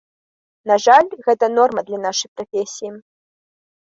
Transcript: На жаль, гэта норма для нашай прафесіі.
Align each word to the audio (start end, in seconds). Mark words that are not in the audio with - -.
На 0.69 0.77
жаль, 0.85 1.09
гэта 1.27 1.49
норма 1.57 1.83
для 1.89 1.99
нашай 2.05 2.29
прафесіі. 2.39 2.91